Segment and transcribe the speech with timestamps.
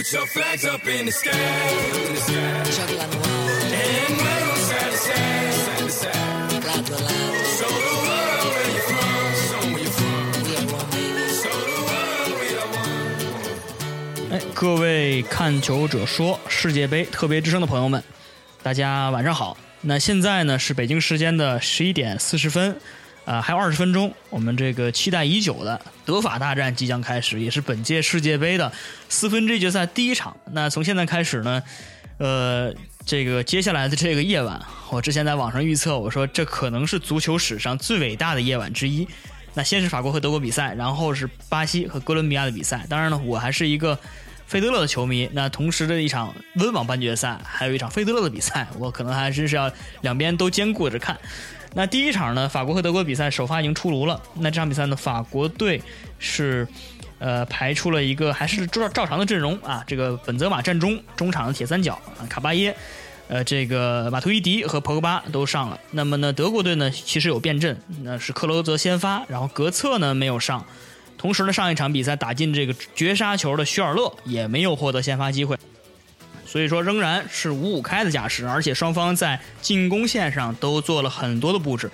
[0.00, 2.64] Put your flags up in the sky, in the sky.
[2.72, 6.64] Chocolate noir, And wave 'em side to side, side to side.
[6.64, 10.16] lado a lado, Show the world where you're from, show 'em where you're from.
[10.42, 11.24] we are one baby.
[11.42, 14.32] Show the world we are one.
[14.32, 18.02] 哎，各位看球者说世界杯特别之声的朋友们，
[18.62, 19.54] 大家晚上好。
[19.82, 22.74] 那现在呢是北京时间的十一点四十分，
[23.24, 28.72] 啊、还有二十分钟，我们这个期待已久的德法大战即将开始，也是本届世界杯的
[29.08, 30.36] 四分之一决赛第一场。
[30.52, 31.62] 那从现在开始呢，
[32.18, 32.74] 呃，
[33.06, 39.06] 这个接下来的这个夜晚，我之前在网上预测，我说这可能是足球史上最伟大的夜晚之一。
[39.54, 42.86] 那先是法国和德国比赛，然后是巴西和哥伦比亚的比赛。
[42.88, 43.98] 当然了，我还是一个
[44.50, 45.30] 费德勒的球迷。
[45.32, 51.16] 那同时的一场温网半决赛，还有一场费德勒的比赛，我可能还真是要两边都兼顾着看。
[51.74, 54.20] 那第一场呢，法国和德国比赛首发已经出炉了。
[54.34, 55.80] 那这场比赛呢，法国队
[56.18, 56.66] 是
[57.20, 62.74] 呃排出了一个还是照照常的阵容啊，这个本泽马站中，中场的铁三角啊，卡巴耶。
[63.28, 65.78] 呃，这个马图伊迪和博格巴都上了。
[65.92, 70.66] 那么呢，德国队呢其实有变阵，那是克罗泽先发，然后格策呢没有上。
[71.20, 75.54] 同时呢，上一场比赛打进这个绝杀球的徐尔勒也没有获得先发机会。
[76.46, 81.90] 所以说仍然是五五开的架势，而且双方在进攻线上都做了很多的布置。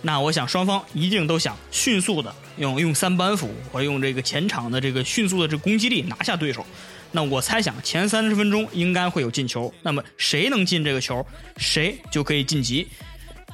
[0.00, 6.64] 那我想双方一定都想迅速的用用三板斧或者用这个前场的这个迅速的这攻击力拿下对手。
[7.12, 11.26] 那我猜想前三十分钟应该会有进球，那么谁能进这个球，
[11.58, 12.88] 谁就可以晋级。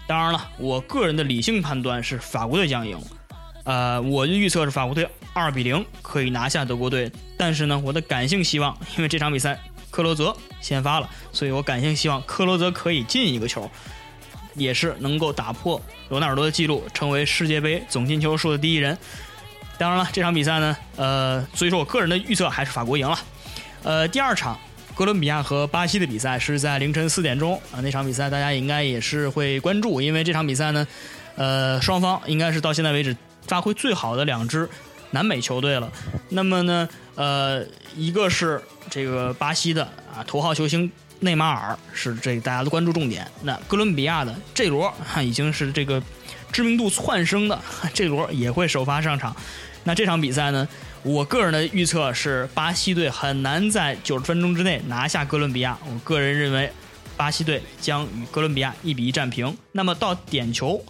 [0.06, 2.96] 当然了，我个人的理性判断是法国队将赢。
[3.66, 13.68] 呃，我的预测是法国队二比零可以拿下德国队，但是呢，我的感性希望，因为这场比赛克罗泽先发了，所以我感性希望克罗泽可以进一个球，
[14.54, 18.96] 也是能够打破罗纳尔多的记录，成为世界杯总进球数的第一人。
[19.78, 23.18] 当然了，这场比赛呢，呃，所以说我个人的预测还是法国赢了。
[23.82, 24.56] 呃，第二场
[24.94, 30.86] 哥伦比亚和巴西的比赛是在凌晨四点钟啊，那场比赛大家应该也是会关注，因为这场比赛呢，
[31.34, 33.14] 呃，双方应该是到现在为止
[33.46, 34.68] 发挥最好的两支
[35.10, 35.90] 南美球队了。
[36.28, 37.64] 那么呢，呃，
[37.96, 39.84] 一个是这个巴西的
[40.14, 40.90] 啊头号球星
[41.20, 46.02] 内马尔是这大家的关注重点，那哥伦比亚的这罗哈已经是这个
[46.52, 47.60] 知名度窜升的，
[47.94, 49.34] 这罗也会首发上场。
[49.84, 50.68] 那这场比赛呢？
[51.02, 55.78] 我个人的预测是巴西队很难在九十分钟之内拿下哥伦比亚。
[55.88, 56.68] 我个人认为，
[57.16, 59.56] 巴西队将与哥伦比亚一比一战平。
[59.70, 60.84] 那么到点球，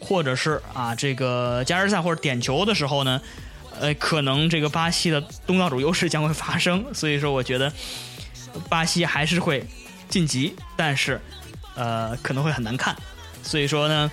[0.00, 3.20] 或者是啊这个加时赛或者点球的时候呢，
[3.78, 6.84] 呃，可能这个巴西的东道主优势将会发生。
[6.92, 7.72] 所以说，我觉得
[8.68, 9.64] 巴西还是会
[10.08, 11.20] 晋级，但是
[11.76, 12.96] 呃可能会很难看。
[13.42, 14.10] 所以说呢，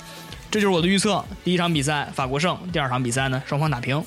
[0.51, 1.23] 这就是我的预测。
[1.43, 4.03] 第一场比赛法国胜，第二场比赛呢双方打平。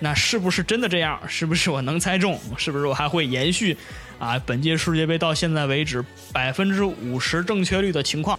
[0.00, 1.20] 那是不是真的这样？
[1.28, 2.38] 是不是我能猜中？
[2.56, 3.76] 是不是我还会延续
[4.18, 4.36] 啊？
[4.44, 8.38] 本届世界杯到现在为止百分之五十正确率的情况？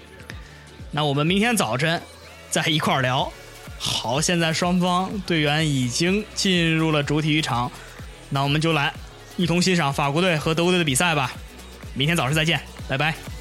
[0.91, 2.01] 那我们明天早晨
[2.53, 3.27] 在一块儿聊。
[3.79, 7.71] 好，现在双方队员已经进入了主体育场，
[8.29, 8.93] 那我们就来
[9.37, 11.33] 一同欣赏法国队和德国队的比赛吧。
[11.95, 13.32] 明天早上再见，拜拜。